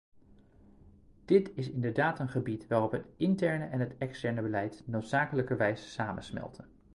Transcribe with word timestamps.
Dit 1.25 1.51
is 1.55 1.69
inderdaad 1.69 2.19
een 2.19 2.29
gebied 2.29 2.67
waarop 2.67 2.91
het 2.91 3.07
interne 3.17 3.65
en 3.65 3.79
het 3.79 3.97
externe 3.97 4.41
beleid 4.41 4.83
noodzakelijkerwijs 4.85 5.93
samensmelten. 5.93 6.67